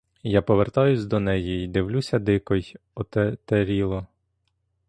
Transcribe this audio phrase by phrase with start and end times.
[0.23, 4.07] Я повертаюсь до неї й дивлюся дико й отетеріло.